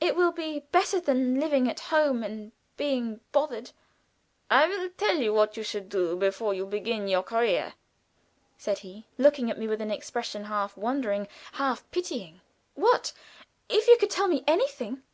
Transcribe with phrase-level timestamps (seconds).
[0.00, 3.70] It will be better than living at home and being bothered."
[4.50, 7.74] "I will tell you what you should do before you begin your career,"
[8.58, 12.40] said he, looking at me with an expression half wondering, half pitying.
[12.74, 13.12] "What?
[13.68, 15.04] If you could tell me anything."